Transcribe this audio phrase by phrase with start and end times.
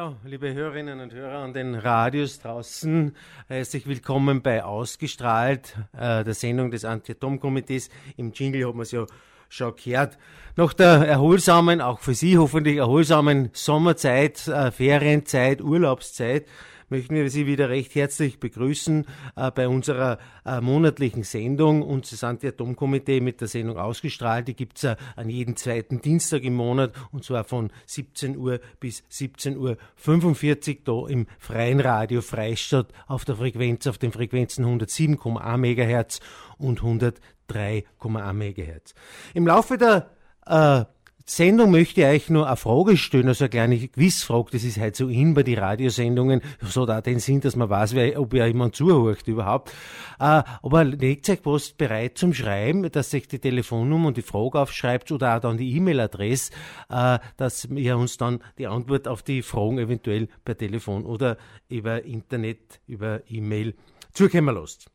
[0.00, 3.14] Ja, liebe Hörerinnen und Hörer an den Radios draußen,
[3.48, 7.90] herzlich willkommen bei Ausgestrahlt, äh, der Sendung des Anti-Atom-Komitees.
[8.16, 9.04] Im Jingle hat man es ja
[9.50, 10.16] schon gehört.
[10.56, 16.46] Nach der erholsamen, auch für Sie hoffentlich erholsamen Sommerzeit, äh, Ferienzeit, Urlaubszeit,
[16.90, 21.82] möchten wir Sie wieder recht herzlich begrüßen äh, bei unserer äh, monatlichen Sendung.
[21.82, 24.48] Unser Anti-Atom-Komitee mit der Sendung ausgestrahlt.
[24.48, 29.02] Die gibt's äh, an jeden zweiten Dienstag im Monat und zwar von 17 Uhr bis
[29.10, 36.20] 17.45 Uhr da im freien Radio Freistadt auf der Frequenz, auf den Frequenzen 107,1 MHz
[36.58, 38.94] und 103,1 MHz.
[39.34, 40.10] Im Laufe der
[40.46, 40.84] äh,
[41.30, 44.96] Sendung möchte ich euch nur eine Frage stellen, also eine kleine Quizfrage, das ist halt
[44.96, 48.46] so in bei den Radiosendungen, so da den Sinn, dass man weiß, wer, ob ja
[48.46, 49.70] jemand zuhört überhaupt.
[50.18, 54.58] Äh, aber legt euch was bereit zum Schreiben, dass sich die Telefonnummer und die Frage
[54.58, 56.50] aufschreibt oder auch dann die E-Mail-Adresse,
[56.88, 61.36] äh, dass ihr uns dann die Antwort auf die Fragen eventuell per Telefon oder
[61.68, 63.76] über Internet, über E-Mail
[64.12, 64.90] zukommen lasst.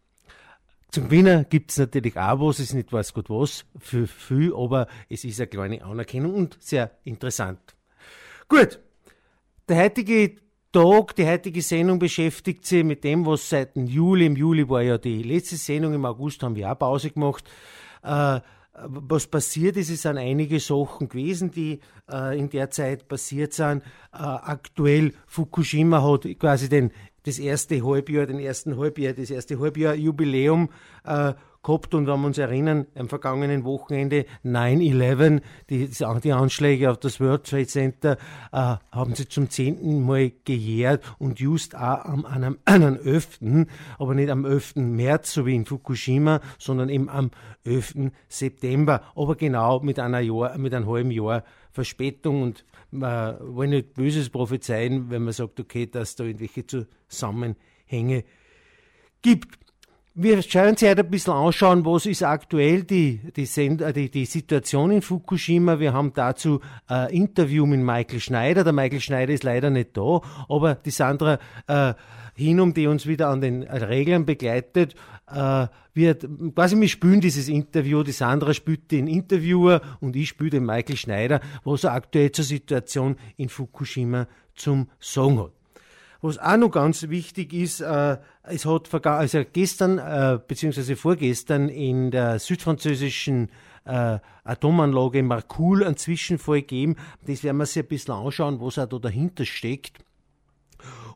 [0.96, 4.88] Zum Gewinner gibt es natürlich auch was, ist nicht weiß Gott was, für viel, aber
[5.10, 7.60] es ist eine kleine Anerkennung und sehr interessant.
[8.48, 8.80] Gut,
[9.68, 10.38] der heutige
[10.72, 14.98] Tag, die heutige Sendung beschäftigt sich mit dem, was seit Juli, im Juli war ja
[14.98, 17.44] die letzte Sendung, im August haben wir auch Pause gemacht,
[18.02, 18.40] äh,
[18.84, 21.80] was passiert ist, es sind einige Sachen gewesen, die
[22.12, 23.84] äh, in der Zeit passiert sind.
[24.14, 26.92] Äh, aktuell Fukushima hat quasi den
[27.24, 30.70] das erste Halbjahr, den ersten Halbjahr, das erste Halbjahr Jubiläum
[31.04, 31.34] äh,
[31.66, 35.90] gehabt und wenn wir uns erinnern, am vergangenen Wochenende 9-11, die,
[36.24, 38.18] die Anschläge auf das World Trade Center
[38.52, 43.68] äh, haben sie zum zehnten Mal gejährt und just auch am, an einem, einem 11.,
[43.98, 44.76] aber nicht am 11.
[44.76, 47.32] März, so wie in Fukushima, sondern eben am
[47.64, 48.12] 11.
[48.30, 53.96] September, aber genau mit einer Jahr, mit einem halben Jahr Verspätung und man will nicht
[53.96, 58.24] Böses prophezeien, wenn man sagt, okay, dass da irgendwelche Zusammenhänge
[59.22, 59.65] gibt.
[60.18, 64.24] Wir schauen uns heute ein bisschen anschauen, was ist aktuell die, die, äh, die, die
[64.24, 65.78] Situation in Fukushima.
[65.82, 68.64] Wir haben dazu ein Interview mit Michael Schneider.
[68.64, 71.38] Der Michael Schneider ist leider nicht da, aber die Sandra
[71.68, 71.96] äh,
[72.34, 74.96] Hinum, die uns wieder an den Regeln begleitet,
[75.30, 80.52] äh, wird, quasi wir spielen dieses Interview, die Sandra spielt den Interviewer und ich spiele
[80.52, 85.65] den Michael Schneider, was er aktuell zur Situation in Fukushima zum Sagen hat.
[86.26, 90.96] Was auch noch ganz wichtig ist, äh, es hat also gestern äh, bzw.
[90.96, 93.52] vorgestern in der südfranzösischen
[93.86, 96.96] äh, Atomanlage Marcoule einen Zwischenfall gegeben.
[97.28, 100.00] Das werden wir sich ein bisschen anschauen, was auch da dahinter steckt.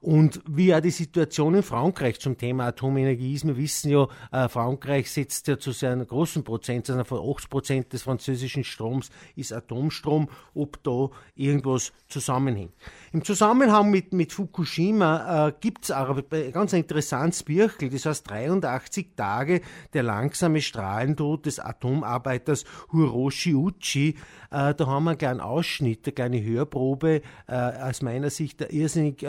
[0.02, 4.48] Und wie auch die Situation in Frankreich zum Thema Atomenergie ist, wir wissen ja, äh,
[4.48, 9.52] Frankreich setzt ja zu sehr großen Prozent, also von 80 Prozent des französischen Stroms ist
[9.52, 12.74] Atomstrom, ob da irgendwas zusammenhängt.
[13.12, 18.30] Im Zusammenhang mit, mit Fukushima äh, gibt es auch ein ganz interessantes Birkel, das heißt
[18.30, 19.62] 83 Tage
[19.94, 24.16] der langsame Strahlentod des Atomarbeiters Hiroshi Uchi.
[24.52, 28.70] Äh, da haben wir einen kleinen Ausschnitt, eine kleine Hörprobe, äh, aus meiner Sicht ein
[28.70, 29.26] irrsinnig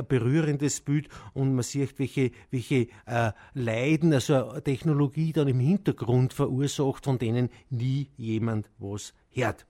[0.61, 7.05] berührendes Bild und man sieht, welche, welche äh, Leiden, also Technologie dann im Hintergrund verursacht,
[7.05, 9.67] von denen nie jemand was hört.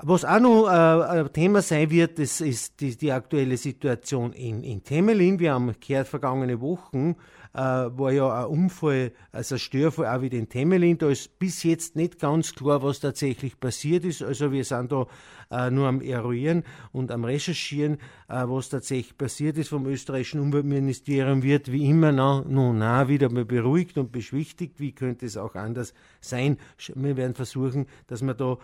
[0.00, 4.62] Was auch noch äh, ein Thema sein wird, das ist die, die aktuelle Situation in,
[4.62, 5.40] in Temelin.
[5.40, 7.16] Wir haben gehört, vergangene Wochen
[7.52, 10.98] äh, war ja ein Unfall, also ein Störfall auch wieder in Temelin.
[10.98, 14.22] Da ist bis jetzt nicht ganz klar, was tatsächlich passiert ist.
[14.22, 15.08] Also wir sind da
[15.50, 16.62] äh, nur am Eruieren
[16.92, 17.94] und am Recherchieren,
[18.28, 21.42] äh, was tatsächlich passiert ist vom österreichischen Umweltministerium.
[21.42, 24.78] Wird wie immer noch, noch na, wieder mal beruhigt und beschwichtigt.
[24.78, 26.56] Wie könnte es auch anders sein?
[26.94, 28.58] Wir werden versuchen, dass wir da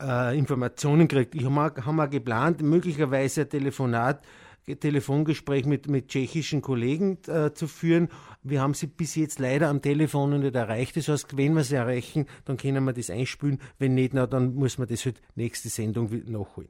[0.00, 1.34] äh, Informationen kriegt.
[1.34, 4.24] Ich habe hab mal geplant, möglicherweise ein Telefonat,
[4.76, 8.08] Telefongespräch mit, mit tschechischen Kollegen äh, zu führen.
[8.42, 10.96] Wir haben sie bis jetzt leider am Telefon nicht erreicht.
[10.96, 13.60] Das heißt, wenn wir sie erreichen, dann können wir das einspülen.
[13.78, 16.68] Wenn nicht, na, dann muss man das halt nächste Sendung nachholen.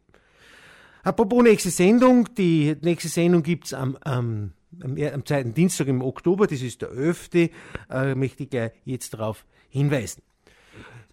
[1.03, 6.61] Apropos nächste Sendung, die nächste Sendung gibt's am, am, am zweiten Dienstag im Oktober, das
[6.61, 7.31] ist der 11.
[7.91, 10.23] Äh, möchte ich gleich jetzt darauf hinweisen.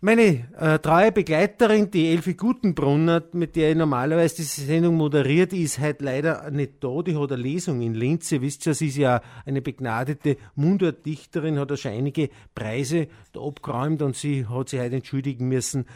[0.05, 5.79] Meine äh, treue Begleiterin, die Elfi Gutenbrunner, mit der ich normalerweise diese Sendung moderiert, ist
[5.79, 7.01] heute leider nicht da.
[7.01, 8.31] Die hat eine Lesung in Linz.
[8.31, 14.03] Ihr wisst ja, sie ist ja eine begnadete Mundartdichterin, hat schon einige Preise da abgeräumt
[14.03, 15.87] und sie hat sich heute entschuldigen müssen.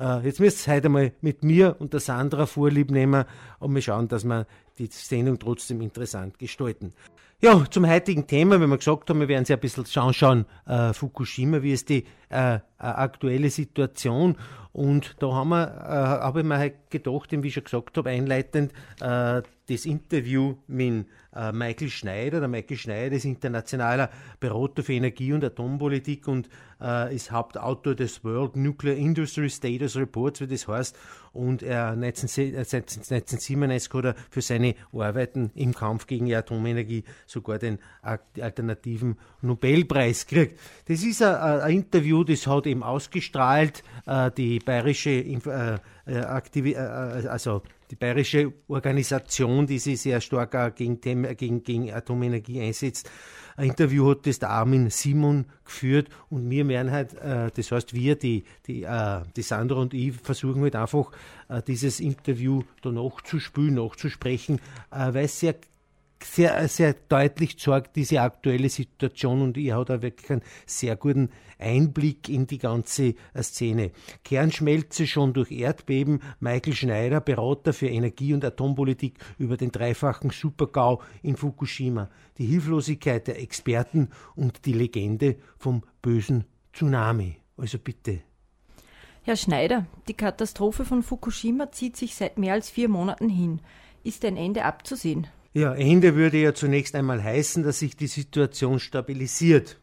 [0.00, 3.26] Äh, jetzt müsst ihr heute einmal mit mir und der Sandra Vorlieb nehmen
[3.58, 4.46] und wir schauen, dass wir
[4.78, 6.94] die Sendung trotzdem interessant gestalten.
[7.40, 10.44] Ja, zum heutigen Thema, wenn wir gesagt haben, wir werden sie ein bisschen schauen, schauen
[10.66, 14.36] äh, Fukushima, wie ist die äh, äh, aktuelle Situation.
[14.72, 18.10] Und da haben wir, äh, habe ich mir halt gedacht, wie ich schon gesagt habe,
[18.10, 22.40] einleitend, äh, das Interview mit äh, Michael Schneider.
[22.40, 24.10] Der Michael Schneider ist internationaler
[24.40, 26.48] Berater für Energie- und Atompolitik und
[26.80, 30.96] äh, ist Hauptautor des World Nuclear Industry Status Reports, wie das heißt.
[31.32, 37.78] Und er 1997 hat er für seine Arbeiten im Kampf gegen die Atomenergie sogar den
[38.02, 40.58] alternativen Nobelpreis gekriegt.
[40.86, 47.28] Das ist ein, Interview, das hat eben ausgestrahlt, äh, die bayerische äh, äh, Aktivi äh,
[47.28, 53.10] also die bayerische Organisation, die sich sehr stark gegen, gegen, gegen Atomenergie einsetzt.
[53.56, 57.92] Ein Interview hat das der Armin Simon geführt und wir werden halt, äh, das heißt
[57.92, 61.10] wir, die, die, äh, die Sandra und ich, versuchen halt einfach
[61.48, 64.60] äh, dieses Interview da nachzuspülen, nachzusprechen,
[64.92, 65.56] äh, weil es sehr
[66.24, 71.30] sehr, sehr deutlich zeigt diese aktuelle Situation und ihr hat da wirklich einen sehr guten
[71.58, 73.90] Einblick in die ganze äh, Szene.
[74.24, 81.02] Kernschmelze schon durch Erdbeben, Michael Schneider, Berater für Energie- und Atompolitik über den dreifachen Supergau
[81.22, 87.36] in Fukushima, die Hilflosigkeit der Experten und die Legende vom bösen Tsunami.
[87.56, 88.20] Also bitte.
[89.22, 93.60] Herr Schneider, die Katastrophe von Fukushima zieht sich seit mehr als vier Monaten hin.
[94.04, 95.26] Ist ein Ende abzusehen?
[95.58, 99.76] Ja, Ende würde ja zunächst einmal heißen, dass sich die Situation stabilisiert.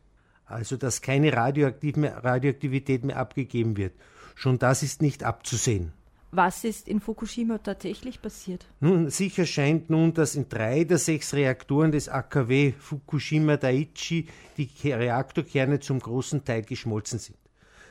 [0.45, 3.91] Also, dass keine Radioaktivität mehr abgegeben wird.
[4.35, 5.91] Schon das ist nicht abzusehen.
[6.31, 8.65] Was ist in Fukushima tatsächlich passiert?
[8.79, 14.69] Nun, sicher scheint nun, dass in drei der sechs Reaktoren des AKW Fukushima Daiichi die
[14.85, 17.37] Reaktorkerne zum großen Teil geschmolzen sind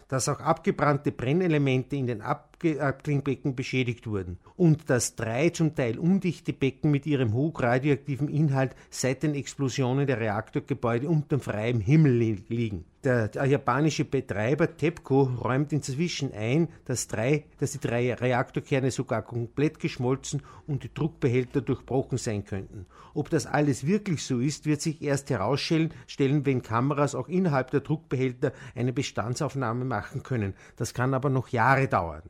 [0.08, 2.20] dass auch abgebrannte Brennelemente in den
[2.64, 9.22] Abklingbecken beschädigt wurden und dass drei zum Teil undichte Becken mit ihrem hochradioaktiven Inhalt seit
[9.22, 12.84] den Explosionen der Reaktorgebäude unter freiem Himmel liegen.
[13.04, 19.20] Der, der, japanische Betreiber TEPCO räumt inzwischen ein, dass, drei, dass die drei Reaktorkerne sogar
[19.20, 22.86] komplett geschmolzen und die Druckbehälter durchbrochen sein könnten.
[23.12, 25.92] Ob das alles wirklich so ist, wird sich erst herausstellen,
[26.46, 30.54] wenn Kameras auch innerhalb der Druckbehälter eine Bestandsaufnahme machen können.
[30.76, 32.22] Das kann aber noch Jahre dauern.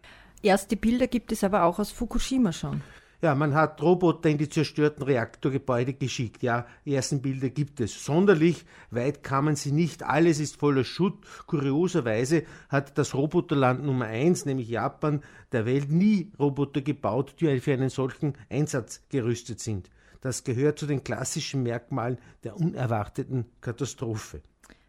[0.45, 2.83] Erste Bilder gibt es aber auch aus Fukushima schon.
[3.23, 6.43] Ja, man hat Roboter in die zerstörten Reaktorgebäude geschickt.
[6.43, 8.05] Ja, die ersten Bilder gibt es.
[8.05, 10.03] Sonderlich weit kamen sie nicht.
[10.03, 11.15] Alles ist voller Schutt.
[11.47, 17.73] Kurioserweise hat das Roboterland Nummer eins, nämlich Japan, der Welt nie Roboter gebaut, die für
[17.73, 19.89] einen solchen Einsatz gerüstet sind.
[20.21, 24.43] Das gehört zu den klassischen Merkmalen der unerwarteten Katastrophe.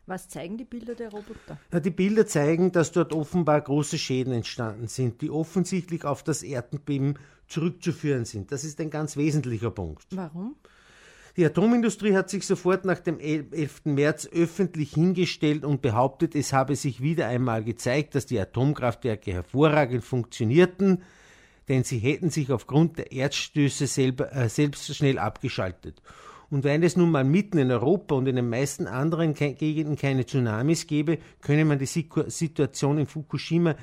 [0.07, 1.57] Was zeigen die Bilder der Roboter?
[1.73, 6.43] Ja, die Bilder zeigen, dass dort offenbar große Schäden entstanden sind, die offensichtlich auf das
[6.43, 7.17] Erdbeben
[7.47, 8.51] zurückzuführen sind.
[8.51, 10.05] Das ist ein ganz wesentlicher Punkt.
[10.11, 10.55] Warum?
[11.37, 13.85] Die Atomindustrie hat sich sofort nach dem 11.
[13.85, 20.05] März öffentlich hingestellt und behauptet, es habe sich wieder einmal gezeigt, dass die Atomkraftwerke hervorragend
[20.05, 21.03] funktionierten,
[21.67, 26.01] denn sie hätten sich aufgrund der Erdstöße selber, äh, selbst schnell abgeschaltet.
[26.49, 30.25] Und wenn es nun mal mitten in Europa und in den meisten anderen Gegenden keine
[30.25, 33.75] Tsunamis gäbe, könne man die Situation in Fukushima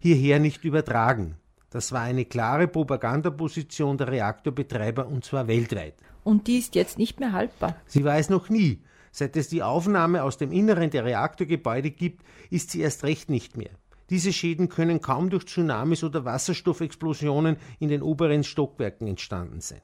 [0.00, 1.36] hierher nicht übertragen.
[1.70, 5.94] Das war eine klare Propagandaposition der Reaktorbetreiber und zwar weltweit.
[6.24, 7.76] Und die ist jetzt nicht mehr haltbar.
[7.86, 8.82] Sie war es noch nie.
[9.12, 13.56] Seit es die Aufnahme aus dem Inneren der Reaktorgebäude gibt, ist sie erst recht nicht
[13.56, 13.70] mehr.
[14.10, 19.82] Diese Schäden können kaum durch Tsunamis oder Wasserstoffexplosionen in den oberen Stockwerken entstanden sein.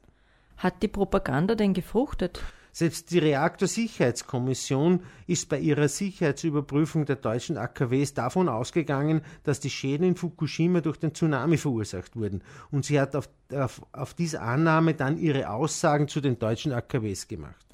[0.56, 2.40] Hat die Propaganda denn gefruchtet?
[2.76, 10.08] Selbst die Reaktorsicherheitskommission ist bei ihrer Sicherheitsüberprüfung der deutschen AKWs davon ausgegangen, dass die Schäden
[10.08, 12.42] in Fukushima durch den Tsunami verursacht wurden.
[12.72, 17.28] Und sie hat auf, auf, auf diese Annahme dann ihre Aussagen zu den deutschen AKWs
[17.28, 17.64] gemacht.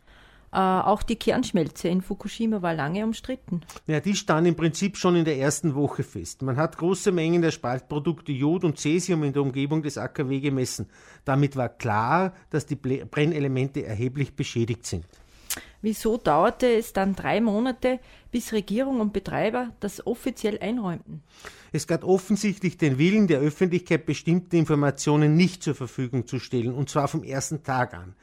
[0.53, 3.61] Äh, auch die Kernschmelze in Fukushima war lange umstritten.
[3.87, 6.43] Ja, die stand im Prinzip schon in der ersten Woche fest.
[6.43, 10.89] Man hat große Mengen der Spaltprodukte Jod und Cäsium in der Umgebung des AKW gemessen.
[11.25, 15.05] Damit war klar, dass die Brennelemente erheblich beschädigt sind.
[15.83, 21.23] Wieso dauerte es dann drei Monate, bis Regierung und Betreiber das offiziell einräumten?
[21.73, 26.91] Es gab offensichtlich den Willen der Öffentlichkeit, bestimmte Informationen nicht zur Verfügung zu stellen, und
[26.91, 28.15] zwar vom ersten Tag an.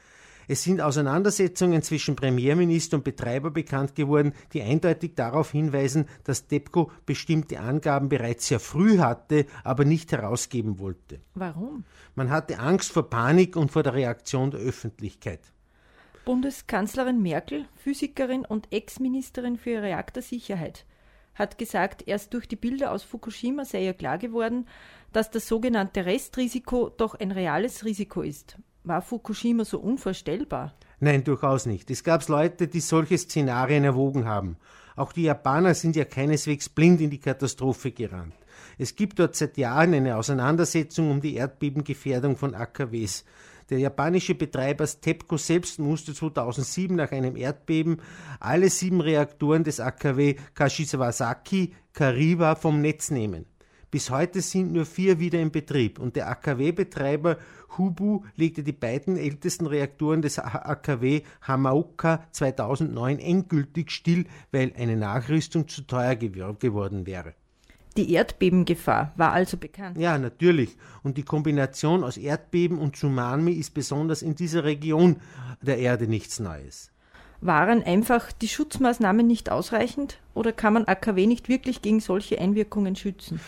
[0.50, 6.90] Es sind Auseinandersetzungen zwischen Premierminister und Betreiber bekannt geworden, die eindeutig darauf hinweisen, dass TEPCO
[7.04, 11.20] bestimmte Angaben bereits sehr früh hatte, aber nicht herausgeben wollte.
[11.34, 11.84] Warum?
[12.14, 15.40] Man hatte Angst vor Panik und vor der Reaktion der Öffentlichkeit.
[16.24, 20.86] Bundeskanzlerin Merkel, Physikerin und Ex-Ministerin für Reaktorsicherheit,
[21.34, 24.66] hat gesagt, erst durch die Bilder aus Fukushima sei ihr klar geworden,
[25.12, 28.56] dass das sogenannte Restrisiko doch ein reales Risiko ist.
[28.84, 30.74] War Fukushima so unvorstellbar?
[31.00, 31.90] Nein, durchaus nicht.
[31.90, 34.56] Es gab Leute, die solche Szenarien erwogen haben.
[34.96, 38.34] Auch die Japaner sind ja keineswegs blind in die Katastrophe gerannt.
[38.78, 43.24] Es gibt dort seit Jahren eine Auseinandersetzung um die Erdbebengefährdung von AKWs.
[43.70, 48.00] Der japanische Betreiber TEPCO selbst musste 2007 nach einem Erdbeben
[48.40, 53.44] alle sieben Reaktoren des AKW Kashiwazaki Kariwa vom Netz nehmen.
[53.90, 57.38] Bis heute sind nur vier wieder in Betrieb und der AKW-Betreiber
[57.78, 65.68] Hubu legte die beiden ältesten Reaktoren des AKW Hamaoka 2009 endgültig still, weil eine Nachrüstung
[65.68, 67.34] zu teuer geworden wäre.
[67.96, 69.96] Die Erdbebengefahr war also bekannt.
[69.96, 70.76] Ja, natürlich.
[71.02, 75.16] Und die Kombination aus Erdbeben und Tsunami ist besonders in dieser Region
[75.62, 76.92] der Erde nichts Neues.
[77.40, 82.96] Waren einfach die Schutzmaßnahmen nicht ausreichend oder kann man AKW nicht wirklich gegen solche Einwirkungen
[82.96, 83.40] schützen?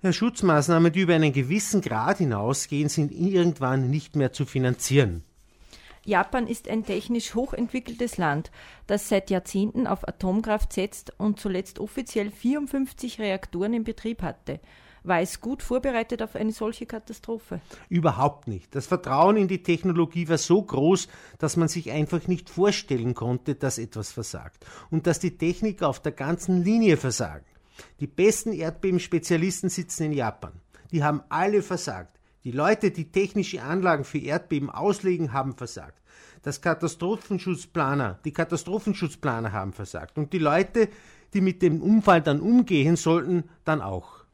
[0.00, 5.24] Ja, Schutzmaßnahmen, die über einen gewissen Grad hinausgehen, sind irgendwann nicht mehr zu finanzieren.
[6.04, 8.52] Japan ist ein technisch hochentwickeltes Land,
[8.86, 14.60] das seit Jahrzehnten auf Atomkraft setzt und zuletzt offiziell 54 Reaktoren in Betrieb hatte.
[15.02, 17.60] War es gut vorbereitet auf eine solche Katastrophe?
[17.88, 18.74] Überhaupt nicht.
[18.76, 23.56] Das Vertrauen in die Technologie war so groß, dass man sich einfach nicht vorstellen konnte,
[23.56, 27.44] dass etwas versagt und dass die Techniker auf der ganzen Linie versagen.
[28.00, 30.52] Die besten Erdbebenspezialisten sitzen in Japan.
[30.92, 32.18] Die haben alle versagt.
[32.44, 36.00] Die Leute, die technische Anlagen für Erdbeben auslegen, haben versagt.
[36.42, 40.16] Das Katastrophenschutzplaner, die Katastrophenschutzplaner haben versagt.
[40.16, 40.88] Und die Leute,
[41.34, 44.24] die mit dem Unfall dann umgehen sollten, dann auch.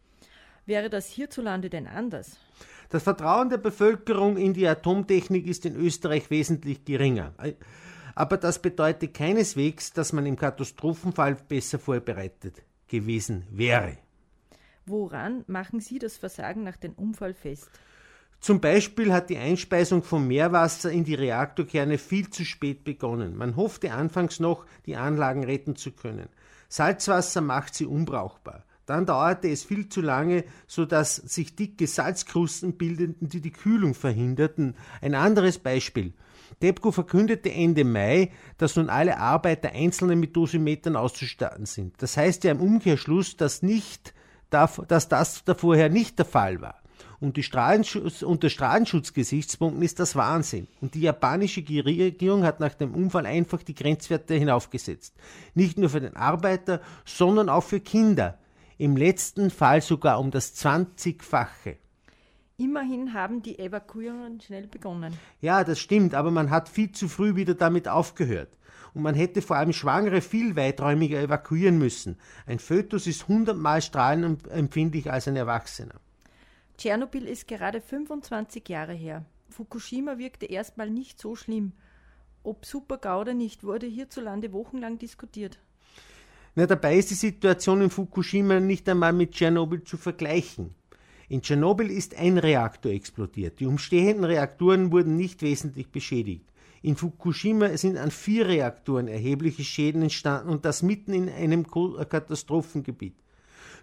[0.67, 2.37] Wäre das hierzulande denn anders?
[2.91, 7.33] Das Vertrauen der Bevölkerung in die Atomtechnik ist in Österreich wesentlich geringer.
[8.15, 13.99] Aber das bedeutet keineswegs, dass man im Katastrophenfall besser vorbereitet gewesen wäre.
[14.87, 17.71] Woran machen Sie das Versagen nach dem Unfall fest?
[18.41, 23.37] Zum Beispiel hat die Einspeisung von Meerwasser in die Reaktorkerne viel zu spät begonnen.
[23.37, 26.29] Man hoffte anfangs noch, die Anlagen retten zu können.
[26.69, 28.65] Salzwasser macht sie unbrauchbar.
[28.85, 34.77] Dann dauerte es viel zu lange, sodass sich dicke Salzkrusten bildeten, die die Kühlung verhinderten.
[35.01, 36.13] Ein anderes Beispiel.
[36.61, 41.95] TEPCO verkündete Ende Mai, dass nun alle Arbeiter einzelne mit Dosimetern auszustatten sind.
[41.99, 44.15] Das heißt ja im Umkehrschluss, dass, nicht,
[44.51, 46.81] dass das vorher nicht der Fall war.
[47.21, 47.39] Und
[48.23, 50.69] unter Strahlenschutzgesichtspunkten ist das Wahnsinn.
[50.81, 55.15] Und die japanische Regierung hat nach dem Unfall einfach die Grenzwerte hinaufgesetzt.
[55.55, 58.39] Nicht nur für den Arbeiter, sondern auch für Kinder.
[58.77, 61.77] Im letzten Fall sogar um das 20-fache.
[62.57, 65.13] Immerhin haben die Evakuierungen schnell begonnen.
[65.41, 68.57] Ja, das stimmt, aber man hat viel zu früh wieder damit aufgehört.
[68.95, 72.17] Und man hätte vor allem Schwangere viel weiträumiger evakuieren müssen.
[72.47, 75.97] Ein Fötus ist hundertmal strahlenempfindlich als ein Erwachsener.
[76.79, 79.25] Tschernobyl ist gerade 25 Jahre her.
[79.51, 81.73] Fukushima wirkte erstmal nicht so schlimm.
[82.45, 85.59] Ob Supergau oder nicht, wurde hierzulande wochenlang diskutiert.
[86.55, 90.75] Na, dabei ist die Situation in Fukushima nicht einmal mit Tschernobyl zu vergleichen.
[91.29, 93.61] In Tschernobyl ist ein Reaktor explodiert.
[93.61, 96.45] Die umstehenden Reaktoren wurden nicht wesentlich beschädigt.
[96.83, 103.15] In Fukushima sind an vier Reaktoren erhebliche Schäden entstanden und das mitten in einem Katastrophengebiet.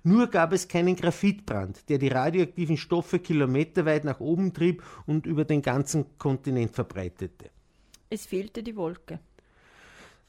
[0.03, 5.45] Nur gab es keinen Graphitbrand, der die radioaktiven Stoffe kilometerweit nach oben trieb und über
[5.45, 7.49] den ganzen Kontinent verbreitete.
[8.09, 9.19] Es fehlte die Wolke.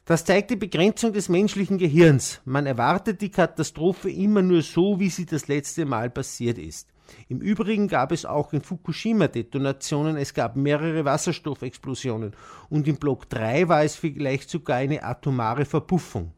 [0.04, 2.40] Das zeigt die Begrenzung des menschlichen Gehirns.
[2.44, 6.91] Man erwartet die Katastrophe immer nur so, wie sie das letzte Mal passiert ist.
[7.28, 12.32] Im Übrigen gab es auch in Fukushima Detonationen, es gab mehrere Wasserstoffexplosionen
[12.70, 16.32] und im Block 3 war es vielleicht sogar eine atomare Verpuffung.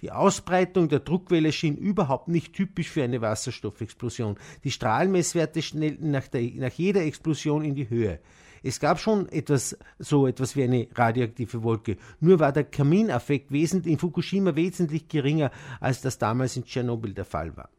[0.00, 4.38] Die Ausbreitung der Druckwelle schien überhaupt nicht typisch für eine Wasserstoffexplosion.
[4.62, 8.20] Die Strahlmesswerte schnellten nach, der, nach jeder Explosion in die Höhe.
[8.62, 11.96] Es gab schon etwas, so etwas wie eine radioaktive Wolke.
[12.20, 17.56] Nur war der Kamineffekt in Fukushima wesentlich geringer, als das damals in Tschernobyl der Fall
[17.56, 17.70] war.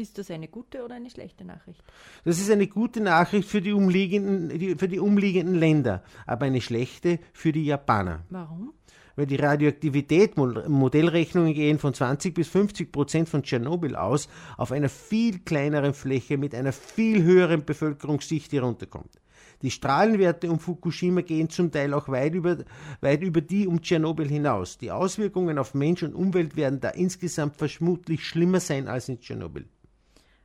[0.00, 1.84] Ist das eine gute oder eine schlechte Nachricht?
[2.24, 7.18] Das ist eine gute Nachricht für die umliegenden, für die umliegenden Länder, aber eine schlechte
[7.34, 8.24] für die Japaner.
[8.30, 8.72] Warum?
[9.16, 14.88] Weil die Radioaktivität, Modellrechnungen gehen von 20 bis 50 Prozent von Tschernobyl aus, auf einer
[14.88, 19.20] viel kleineren Fläche mit einer viel höheren Bevölkerungsdichte herunterkommt.
[19.60, 22.56] Die Strahlenwerte um Fukushima gehen zum Teil auch weit über,
[23.02, 24.78] weit über die um Tschernobyl hinaus.
[24.78, 29.68] Die Auswirkungen auf Mensch und Umwelt werden da insgesamt vermutlich schlimmer sein als in Tschernobyl.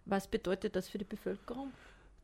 [0.05, 1.71] Was bedeutet das für die Bevölkerung?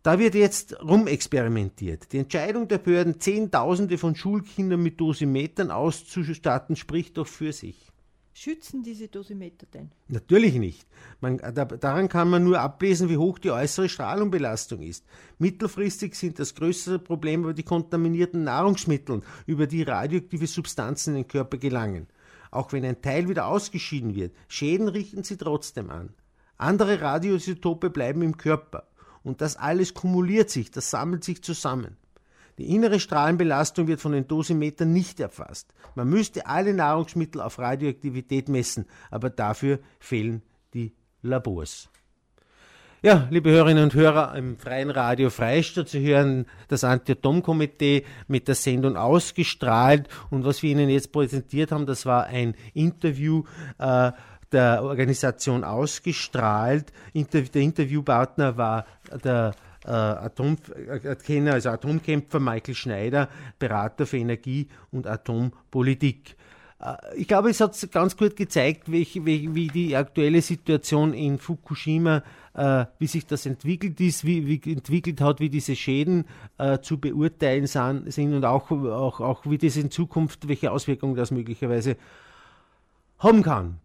[0.04, 2.12] Da wird jetzt rumexperimentiert.
[2.12, 7.92] Die Entscheidung der Behörden, Zehntausende von Schulkindern mit Dosimetern auszustatten, spricht doch für sich.
[8.34, 9.92] Schützen diese Dosimeter denn?
[10.08, 10.88] Natürlich nicht.
[11.20, 15.06] Man, da, daran kann man nur ablesen, wie hoch die äußere Strahlungsbelastung ist.
[15.38, 21.28] Mittelfristig sind das größere Problem aber die kontaminierten Nahrungsmittel, über die radioaktive Substanzen in den
[21.28, 22.08] Körper gelangen.
[22.52, 26.14] Auch wenn ein Teil wieder ausgeschieden wird, Schäden richten sie trotzdem an.
[26.62, 28.88] Andere Radioisotope bleiben im Körper.
[29.24, 31.98] Und das alles kumuliert sich, das sammelt sich zusammen.
[32.58, 35.74] Die innere Strahlenbelastung wird von den Dosimetern nicht erfasst.
[35.96, 40.42] Man müsste alle Nahrungsmittel auf Radioaktivität messen, aber dafür fehlen
[40.74, 41.90] die Labors.
[43.04, 48.54] Ja, liebe Hörerinnen und Hörer, im Freien Radio Freistadt, Sie hören das Anti-Atom-Komitee mit der
[48.54, 50.08] Sendung ausgestrahlt.
[50.30, 53.44] Und was wir Ihnen jetzt präsentiert haben, das war ein Interview
[53.80, 54.12] äh,
[54.52, 56.92] der Organisation ausgestrahlt.
[57.14, 58.86] Inter der Interviewpartner war
[59.24, 59.54] der
[59.86, 66.36] äh, Atomkenner, also Atomkämpfer Michael Schneider, Berater für Energie und Atompolitik.
[66.80, 71.40] Äh, ich glaube, es hat ganz gut gezeigt, wie, wie, wie die aktuelle Situation in
[71.40, 76.26] Fukushima, äh, wie sich das entwickelt ist, wie, wie entwickelt hat, wie diese Schäden
[76.58, 81.32] äh, zu beurteilen sind und auch, auch, auch wie das in Zukunft, welche Auswirkungen das
[81.32, 81.96] möglicherweise
[83.18, 83.80] haben kann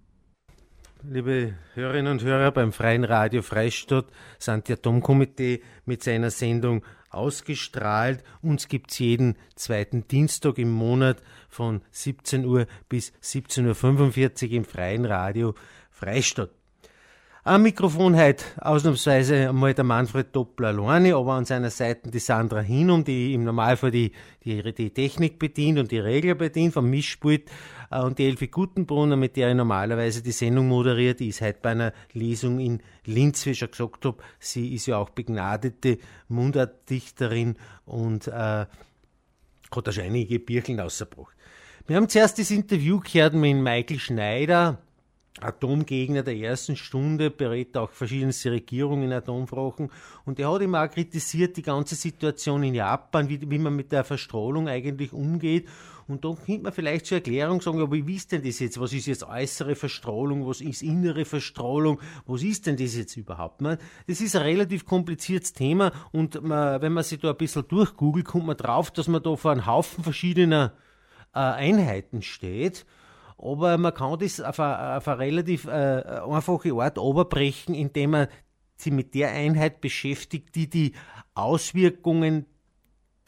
[1.08, 4.06] liebe Hörerinnen und Hörer beim Freien Radio Freistadt,
[4.38, 8.24] sind die Atomkomitee mit seiner Sendung ausgestrahlt.
[8.42, 14.64] Uns gibt es jeden zweiten Dienstag im Monat von 17 Uhr bis 17.45 Uhr im
[14.64, 15.54] Freien Radio
[15.90, 16.55] Freistadt.
[17.46, 22.58] Am Mikrofon heute ausnahmsweise einmal der Manfred Doppler alleine, aber an seiner Seite die Sandra
[22.58, 24.10] Hinum, die im Normalfall die,
[24.42, 27.48] die, die Technik bedient und die Regler bedient vom Mischpult
[27.92, 31.60] äh, und die Elfi Gutenbrunner, mit der ich normalerweise die Sendung moderiert, die ist heute
[31.62, 34.18] bei einer Lesung in Linz, wie ich schon gesagt habe.
[34.40, 38.68] Sie ist ja auch begnadete Mundartdichterin und äh, hat
[39.70, 41.36] schon einige Birkeln ausgebracht.
[41.86, 44.80] Wir haben zuerst das Interview gehört mit Michael Schneider,
[45.40, 49.90] Atomgegner der ersten Stunde, berät auch verschiedenste Regierungen in Atomfragen.
[50.24, 53.92] Und er hat immer auch kritisiert die ganze Situation in Japan, wie, wie man mit
[53.92, 55.68] der Verstrahlung eigentlich umgeht.
[56.08, 58.80] Und da könnte man vielleicht zur Erklärung sagen, aber wie ist denn das jetzt?
[58.80, 60.46] Was ist jetzt äußere Verstrahlung?
[60.46, 62.00] Was ist innere Verstrahlung?
[62.26, 63.60] Was ist denn das jetzt überhaupt?
[63.60, 67.66] Man, das ist ein relativ kompliziertes Thema und man, wenn man sich da ein bisschen
[67.66, 70.74] durchgoogelt, kommt man drauf, dass man da vor einem Haufen verschiedener
[71.34, 72.86] äh, Einheiten steht
[73.38, 78.28] aber man kann das auf eine, auf eine relativ äh, einfache Art oberbrechen, indem man
[78.76, 80.92] sich mit der Einheit beschäftigt, die die
[81.34, 82.46] Auswirkungen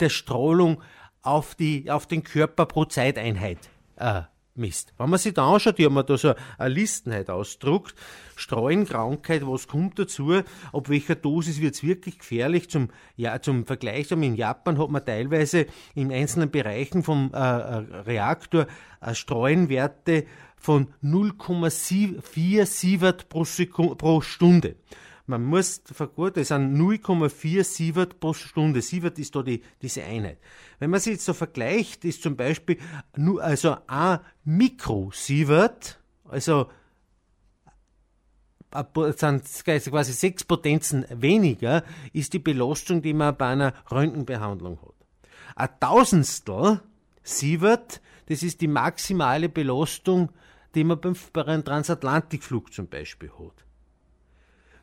[0.00, 0.82] der Strahlung
[1.22, 3.58] auf, die, auf den Körper pro Zeiteinheit
[3.96, 4.22] äh,
[4.58, 4.92] misst.
[4.98, 7.94] Wenn man sich da anschaut, die haben da so eine Listen halt ausdruckt,
[8.36, 10.32] Streuenkrankheit, was kommt dazu,
[10.72, 15.04] ab welcher Dosis wird es wirklich gefährlich, zum, ja, zum Vergleich, in Japan hat man
[15.04, 18.66] teilweise in einzelnen Bereichen vom äh, äh Reaktor
[19.00, 23.44] äh, Streuenwerte von 0,4 Sievert pro,
[23.94, 24.76] pro Stunde.
[25.28, 28.80] Man muss vergut, das sind 0,4 Sievert pro Stunde.
[28.80, 30.38] Sievert ist da die, diese Einheit.
[30.78, 32.78] Wenn man sich jetzt so vergleicht, ist zum Beispiel
[33.14, 36.70] nur, also ein Mikrosievert, also
[39.16, 44.94] sind quasi sechs Potenzen weniger, ist die Belastung, die man bei einer Röntgenbehandlung hat.
[45.56, 46.80] Ein Tausendstel
[47.22, 50.30] Sievert, das ist die maximale Belastung,
[50.74, 53.67] die man beim, bei einem Transatlantikflug zum Beispiel hat.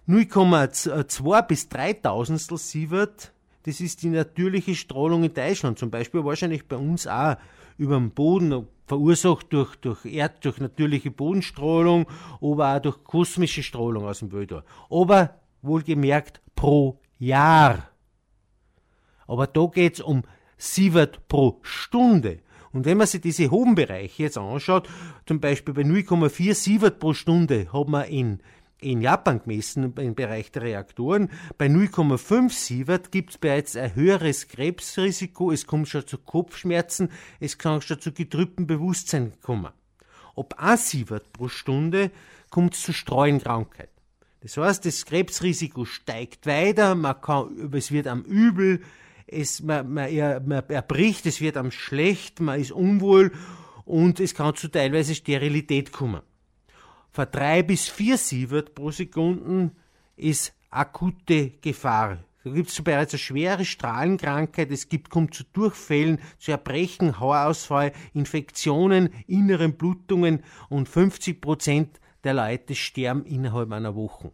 [0.08, 3.32] 0,2 bis 3000 Sievert,
[3.63, 7.38] das ist die natürliche Strahlung in Deutschland, zum Beispiel wahrscheinlich bei uns auch
[7.78, 12.06] über dem Boden, verursacht durch, durch Erd, durch natürliche Bodenstrahlung,
[12.39, 14.63] aber auch durch kosmische Strahlung aus dem Weltall.
[14.89, 17.89] Aber wohlgemerkt pro Jahr.
[19.28, 20.24] Aber da geht's um
[20.58, 22.39] Sievert pro Stunde.
[22.72, 24.89] Und wenn man sich diese hohen Bereiche jetzt anschaut,
[25.26, 28.41] zum Beispiel bei 0,4 Sievert pro Stunde hat man in
[28.82, 31.30] in Japan gemessen im Bereich der Reaktoren.
[31.58, 37.10] Bei 0,5 Sievert gibt es bereits ein höheres Krebsrisiko, es kommt schon zu Kopfschmerzen,
[37.40, 39.72] es kann schon zu getrübtem Bewusstsein kommen.
[40.36, 42.12] Ob 1 Sievert pro Stunde
[42.50, 43.90] kommt es zu Streuenkrankheit.
[44.42, 48.82] Das heißt, das Krebsrisiko steigt weiter, man kann, es wird am übel,
[49.26, 53.32] es, man, man, er, man erbricht, es wird am schlecht, man ist unwohl
[53.86, 56.22] und es kann zu teilweise Sterilität kommen.
[57.15, 59.71] Von drei bis vier Sievert pro Sekunden
[60.17, 66.19] ist akute Gefahr Da gibt es bereits eine schwere Strahlenkrankheit, es gibt, kommt zu Durchfällen,
[66.39, 74.34] zu Erbrechen, Haarausfall, Infektionen, inneren Blutungen und 50 Prozent der Leute sterben innerhalb einer Woche.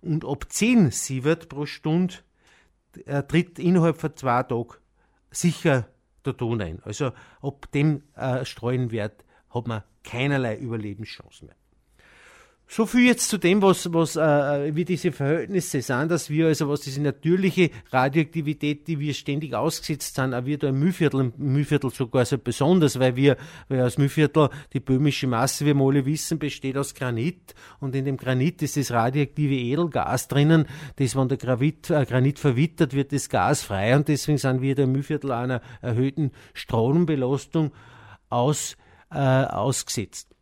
[0.00, 2.14] Und ob 10 Sievert pro Stunde
[3.04, 4.72] äh, tritt innerhalb von zwei Tagen
[5.30, 5.86] sicher
[6.24, 6.82] der Ton ein.
[6.82, 11.56] Also ob dem äh, Streuenwert hat man keinerlei Überlebenschancen mehr.
[12.68, 16.68] So viel jetzt zu dem, was, was äh, wie diese Verhältnisse sind, dass wir, also
[16.68, 21.32] was diese natürliche Radioaktivität, die wir ständig ausgesetzt sind, auch wir da im Mühlviertel, im
[21.38, 23.36] Mühlviertel sogar so besonders, weil wir,
[23.68, 28.04] weil aus Mühlviertel die böhmische Masse, wie wir alle wissen, besteht aus Granit und in
[28.04, 33.12] dem Granit ist das radioaktive Edelgas drinnen, das, wenn der Granit, äh, Granit verwittert, wird
[33.12, 37.70] das Gas frei und deswegen sind wir da im Mühlviertel einer erhöhten Strahlenbelastung
[38.28, 38.76] aus,
[39.12, 40.35] äh, ausgesetzt.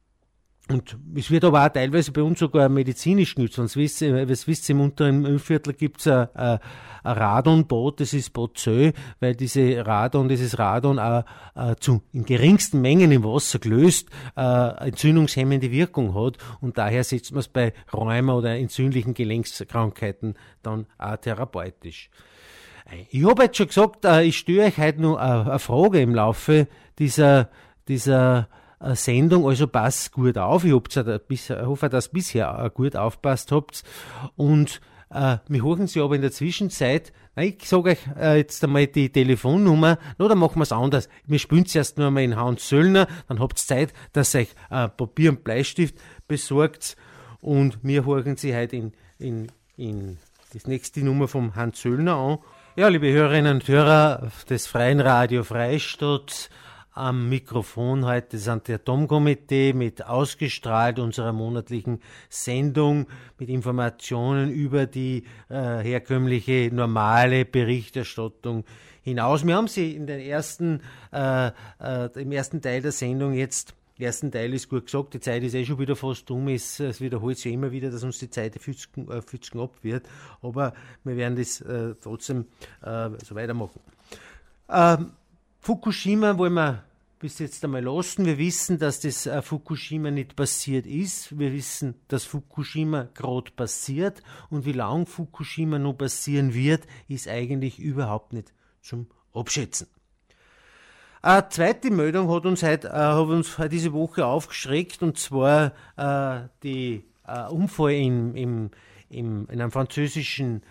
[0.71, 3.57] Und es wird aber auch teilweise bei uns sogar medizinisch genutzt.
[3.57, 6.59] Sonst wisst ihr, was wisst im unteren Müllviertel gibt's ein, ein,
[7.03, 11.25] ein Radonboot, das ist Bozö, weil diese Radon, dieses Radon auch,
[11.55, 17.33] äh, zu, in geringsten Mengen im Wasser gelöst äh, entzündungshemmende Wirkung hat und daher setzt
[17.33, 22.09] man es bei Rheuma oder entzündlichen Gelenkskrankheiten dann auch therapeutisch.
[23.11, 26.69] Ich habe jetzt schon gesagt, äh, ich störe euch heute noch eine Frage im Laufe
[26.99, 27.51] dieser,
[27.87, 28.49] dieser
[28.93, 30.65] Sendung, also passt gut auf.
[30.65, 33.83] Ich, hoffe, dass ihr bisher gut aufpasst habt.
[34.37, 38.63] Und äh, wir hochen Sie aber in der Zwischenzeit, nein, ich sage euch äh, jetzt
[38.65, 41.09] einmal die Telefonnummer, no, dann machen wir es anders.
[41.27, 44.55] Wir spielen erst nur einmal in Hans Söllner, dann habt ihr Zeit, dass ihr euch
[44.71, 45.95] äh, Papier und Bleistift
[46.27, 46.97] besorgt
[47.41, 50.19] und wir hochen Sie heute in, in, in
[50.53, 52.39] das nächste Nummer vom Hans Söllner an.
[52.77, 56.51] Ja, liebe Hörerinnen und Hörer des Freien Radio Freistadt,
[56.95, 63.07] am Mikrofon heute das Anti-Atom-Komitee mit ausgestrahlt unserer monatlichen Sendung
[63.39, 68.65] mit Informationen über die äh, herkömmliche normale Berichterstattung
[69.03, 69.45] hinaus.
[69.45, 70.81] Wir haben sie in den ersten,
[71.13, 71.49] äh,
[71.81, 75.55] äh, im ersten Teil der Sendung jetzt ersten Teil ist gut gesagt, die Zeit ist
[75.55, 79.09] eh schon wieder fast um, es, wiederholt sich immer wieder, dass uns die Zeit fützgen,
[79.09, 80.09] äh, ab wird,
[80.43, 82.47] aber wir werden das äh, trotzdem
[82.83, 83.79] äh, so weitermachen.
[84.69, 85.13] Ähm,
[85.65, 86.85] Fukushima wollen wir
[87.21, 88.27] bis jetzt einmal lassen.
[88.27, 91.39] Wir wissen, dass das äh, Fukushima nicht passiert ist.
[91.39, 94.23] Wir wissen, dass Fukushima gerade passiert.
[94.51, 99.87] Und wie lange Fukushima noch passieren wird, ist eigentlich überhaupt nicht zum Abschätzen.
[101.23, 106.47] Eine zweite Meldung hat uns, heute, äh, hat uns diese Woche aufgeschreckt, und zwar äh,
[106.63, 108.71] die äh, Unfall in, im,
[109.09, 110.63] in einem französischen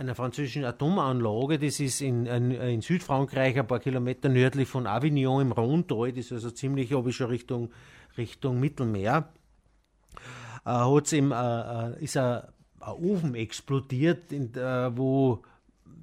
[0.00, 1.58] einer französischen Atomanlage.
[1.58, 6.10] Das ist in, in, Südfrankreich, ein paar Kilometer nördlich von Avignon im Rhontal.
[6.12, 7.70] Das ist also ziemlich, habe ich schon Richtung,
[8.16, 9.28] Richtung Mittelmeer.
[10.64, 12.42] Äh, hat's im, äh, äh ist ein,
[12.80, 15.42] Ofen explodiert, in, äh, wo,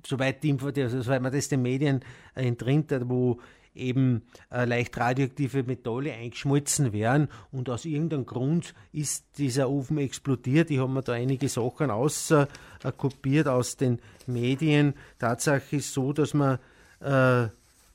[0.06, 2.02] soweit, die, soweit man das den Medien
[2.36, 3.40] entrinnt hat, wo
[3.78, 10.72] eben äh, leicht radioaktive Metalle eingeschmolzen wären und aus irgendeinem Grund ist dieser Ofen explodiert.
[10.72, 14.94] Ich habe mir da einige Sachen auskopiert äh, aus den Medien.
[15.20, 16.60] Tatsache ist so, dass man
[17.00, 17.48] äh,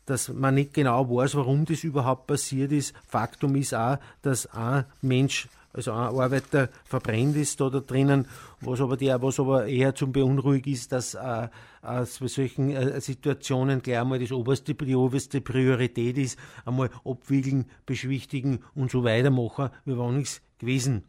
[0.06, 2.94] dass man nicht genau weiß, warum das überhaupt passiert ist.
[3.06, 8.28] Faktum ist auch, dass ein Mensch also ein Arbeiter verbrennt ist da, da drinnen,
[8.60, 11.48] was aber, der, was aber eher zum Beunruhigen ist, dass äh, äh,
[11.82, 18.60] bei solchen äh, Situationen gleich einmal das oberste, die oberste Priorität ist, einmal abwiegeln, beschwichtigen
[18.74, 21.04] und so weitermachen, wie wenn nichts gewesen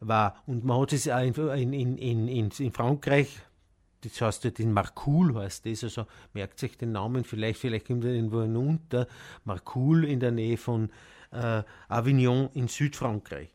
[0.00, 0.36] war.
[0.46, 3.40] Und man hat es auch in, in, in, in, Frankreich
[4.02, 8.04] das heißt ja, den Marcoul heißt das, also merkt sich den Namen vielleicht, vielleicht kommt
[8.04, 9.08] er irgendwo hinunter,
[9.44, 10.90] Marcoul in der Nähe von
[11.32, 13.50] äh, Avignon in Südfrankreich.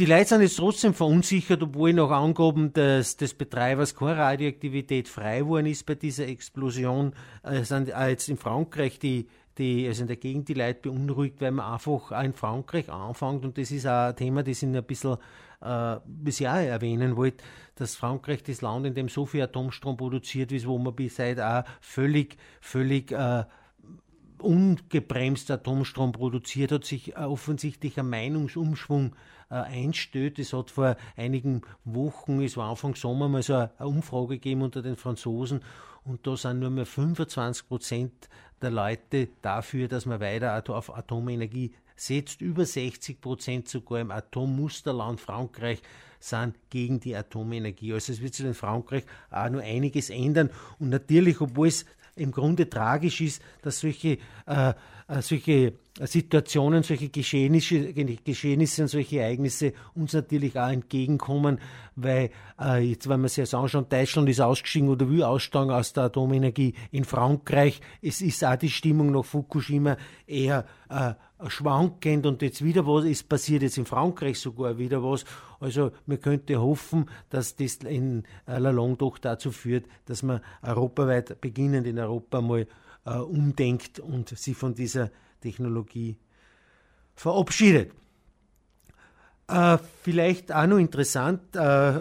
[0.00, 5.38] Die Leute sind jetzt trotzdem verunsichert, obwohl nach Angaben des, des Betreibers keine Radioaktivität frei
[5.38, 7.14] geworden ist bei dieser Explosion.
[7.44, 11.40] Äh, sind auch jetzt in Frankreich die, die, also in der Gegend die Leute beunruhigt,
[11.40, 14.68] weil man einfach auch in Frankreich anfängt und das ist auch ein Thema, das ich
[14.68, 15.16] ein bisschen
[15.60, 17.44] äh, bisher erwähnen wollte,
[17.76, 21.38] dass Frankreich das Land, in dem so viel Atomstrom produziert ist, wo man bis seit
[21.38, 23.44] auch völlig, völlig äh,
[24.44, 29.16] ungebremst Atomstrom produziert, hat sich äh, offensichtlich ein Meinungsumschwung
[29.50, 30.38] äh, einstellt.
[30.38, 34.82] Es hat vor einigen Wochen, es war Anfang Sommer, mal so eine, Umfrage gegeben unter
[34.82, 35.60] den Franzosen
[36.04, 38.28] und da sind nur mehr 25 Prozent
[38.60, 42.40] der Leute dafür, dass man weiter auf Atomenergie setzt.
[42.40, 45.80] Über 60 Prozent sogar im Atommusterland Frankreich
[46.18, 47.92] sind gegen die Atomenergie.
[47.92, 50.50] Also es wird sich in Frankreich auch nur einiges ändern.
[50.78, 51.84] Und natürlich, obwohl es
[52.16, 54.70] im Grunde tragisch ist, dass solche, äh,
[55.08, 61.60] äh solche Situationen, solche Geschehnisse, Geschehnisse und solche Ereignisse uns natürlich auch entgegenkommen,
[61.94, 65.92] weil äh, jetzt, wenn man sich das anschaut, Deutschland ist ausgestiegen oder will aussteigen aus
[65.92, 66.74] der Atomenergie.
[66.90, 69.96] In Frankreich es ist auch die Stimmung nach Fukushima
[70.26, 71.14] eher äh,
[71.48, 75.24] schwankend und jetzt wieder was ist passiert, jetzt in Frankreich sogar wieder was.
[75.60, 81.86] Also man könnte hoffen, dass das in Lalong doch dazu führt, dass man europaweit, beginnend
[81.86, 82.66] in Europa mal
[83.04, 86.16] äh, umdenkt und sich von dieser Technologie
[87.14, 87.92] verabschiedet.
[89.46, 92.00] Äh, vielleicht auch noch interessant äh,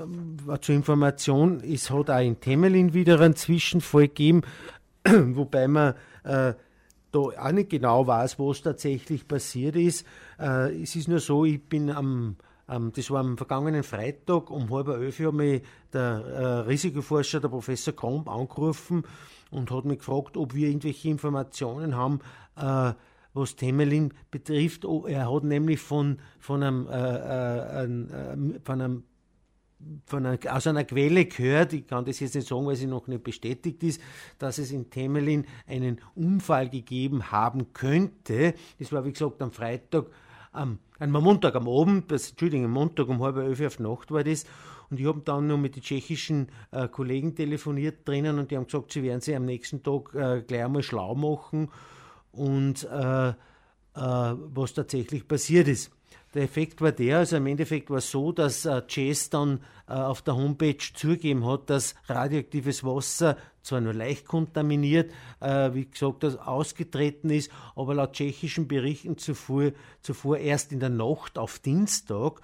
[0.62, 4.44] zur Information, es hat auch in Temelin wieder einen Zwischenfall gegeben,
[5.04, 6.54] wobei man äh,
[7.14, 10.06] da auch nicht genau weiß, was tatsächlich passiert ist.
[10.40, 14.88] Äh, es ist nur so, ich bin am das war am vergangenen Freitag um halb
[14.88, 19.04] elf hat mich der äh, Risikoforscher, der Professor Kromp, angerufen
[19.52, 22.22] und hat mich gefragt, ob wir irgendwelche Informationen haben,
[22.56, 22.94] äh,
[23.34, 24.86] was Temelin betrifft.
[24.86, 29.04] Oh, er hat nämlich von, von einem, äh, äh, äh, von einem
[30.06, 33.08] von einer, aus einer Quelle gehört, ich kann das jetzt nicht sagen, weil sie noch
[33.08, 34.02] nicht bestätigt ist,
[34.38, 38.54] dass es in Temelin einen Unfall gegeben haben könnte.
[38.80, 40.08] Das war, wie gesagt, am Freitag,
[40.52, 44.46] am, am Montag am Abend, Entschuldigung, am Montag um halb elf auf Nacht war das.
[44.90, 48.66] Und ich habe dann noch mit den tschechischen äh, Kollegen telefoniert drinnen und die haben
[48.66, 51.70] gesagt, sie werden sich am nächsten Tag äh, gleich einmal schlau machen
[52.32, 53.34] und äh, äh,
[53.96, 55.92] was tatsächlich passiert ist.
[56.34, 59.94] Der Effekt war der, also im Endeffekt war es so, dass äh, Chase dann äh,
[59.94, 66.24] auf der Homepage zugegeben hat, dass radioaktives Wasser zwar nur leicht kontaminiert, äh, wie gesagt,
[66.24, 72.42] das ausgetreten ist, aber laut tschechischen Berichten zuvor, zuvor erst in der Nacht auf Dienstag.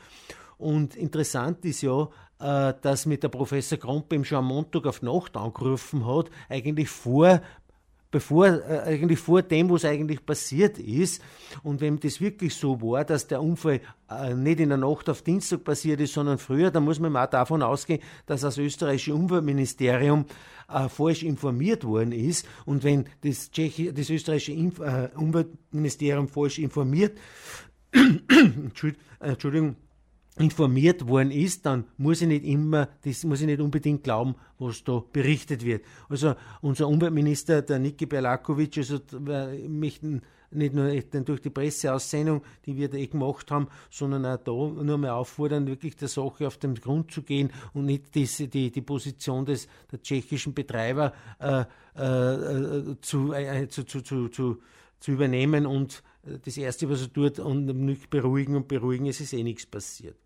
[0.57, 6.05] Und interessant ist ja, äh, dass mit der Professor Krompe im Montag auf Nacht angerufen
[6.05, 7.41] hat, eigentlich vor
[8.11, 11.21] bevor, äh, eigentlich vor dem, was eigentlich passiert ist.
[11.63, 15.21] Und wenn das wirklich so war, dass der Unfall äh, nicht in der Nacht auf
[15.21, 20.25] Dienstag passiert ist, sondern früher, dann muss man auch davon ausgehen, dass das österreichische Umweltministerium
[20.67, 22.47] äh, falsch informiert worden ist.
[22.65, 27.17] Und wenn das, Tschechi, das österreichische Inf äh, Umweltministerium falsch informiert,
[29.19, 29.75] Entschuldigung,
[30.39, 34.83] informiert worden ist, dann muss ich nicht immer, das muss ich nicht unbedingt glauben, was
[34.83, 35.83] da berichtet wird.
[36.07, 38.99] Also unser Umweltminister, der Niki Berlakovic, also
[39.67, 40.21] möchten
[40.51, 44.97] nicht nur durch die Presseaussendung, die wir da eh gemacht haben, sondern auch da nur
[44.97, 48.81] mal auffordern, wirklich der Sache auf den Grund zu gehen und nicht diese, die, die
[48.81, 51.61] Position des der tschechischen Betreiber äh,
[51.95, 54.57] äh, zu, äh, zu, zu, zu, zu,
[54.99, 59.33] zu übernehmen und das Erste, was er tut, und nicht beruhigen und beruhigen, es ist
[59.33, 60.17] eh nichts passiert.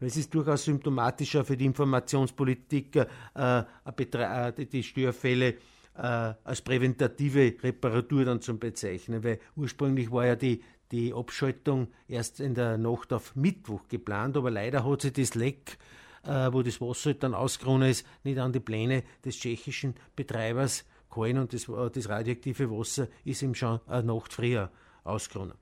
[0.00, 5.54] Es ist durchaus symptomatischer für die Informationspolitik, äh, äh, die Störfälle
[5.96, 12.40] äh, als präventative Reparatur dann zu bezeichnen, weil ursprünglich war ja die, die Abschaltung erst
[12.40, 15.76] in der Nacht auf Mittwoch geplant, aber leider hat sich das Leck,
[16.24, 21.38] äh, wo das Wasser dann ausgeronnen ist, nicht an die Pläne des tschechischen Betreibers gehalten
[21.38, 24.70] und das, äh, das radioaktive Wasser ist ihm schon eine Nacht früher
[25.04, 25.59] ausgeronnen.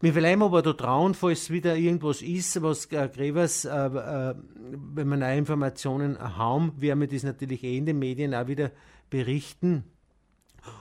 [0.00, 4.34] Wir bleiben aber da trauen, falls wieder irgendwas ist, was äh, Grevers, äh, äh,
[4.94, 8.72] wenn wir neue Informationen haben, werden wir das natürlich eh in den Medien auch wieder
[9.08, 9.84] berichten.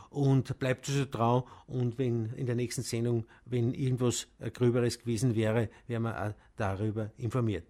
[0.10, 5.36] Und bleibt also trau und wenn in der nächsten Sendung, wenn irgendwas äh, Gröberes gewesen
[5.36, 7.66] wäre, werden wir auch darüber informiert.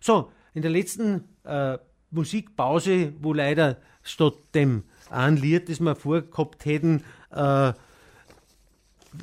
[0.00, 1.78] So, in der letzten äh,
[2.10, 7.72] Musikpause, wo leider statt dem Anlied, das wir vorgehabt hätten, äh,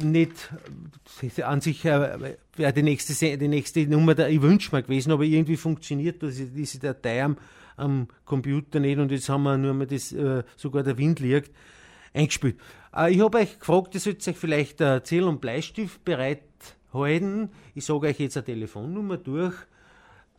[0.03, 0.49] nicht
[1.43, 5.23] an sich äh, wäre die nächste, die nächste Nummer da, ich wünsche mir gewesen, aber
[5.23, 7.37] irgendwie funktioniert das, diese Datei am,
[7.77, 11.51] am Computer nicht und jetzt haben wir nur mal das, äh, sogar der Wind liegt,
[12.13, 12.57] eingespielt.
[12.95, 17.49] Äh, ich habe euch gefragt, ihr sollt euch vielleicht äh, Zettel und Bleistift bereithalten.
[17.73, 19.55] Ich sage euch jetzt eine Telefonnummer durch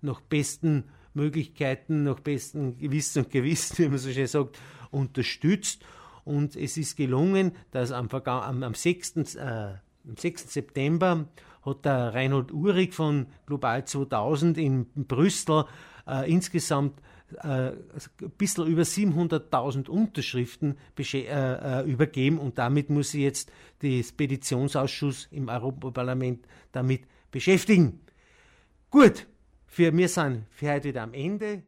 [0.00, 0.84] nach besten
[1.16, 4.58] Möglichkeiten, nach bestem Gewissen und Gewissen, wie man so schön sagt,
[4.90, 5.84] unterstützt.
[6.24, 9.36] Und es ist gelungen, dass am, am, am 6.
[9.36, 9.74] Äh,
[10.08, 10.52] am 6.
[10.52, 11.26] September
[11.62, 15.64] hat der Reinhold Uhrig von Global 2000 in Brüssel
[16.06, 17.00] äh, insgesamt
[17.42, 23.52] äh, ein bisschen über 700.000 Unterschriften äh, äh, übergeben und damit muss sich jetzt
[23.82, 27.02] der Speditionsausschuss im Europaparlament damit
[27.32, 28.00] beschäftigen.
[28.90, 29.26] Gut,
[29.66, 31.62] für wir sind für heute wieder am Ende.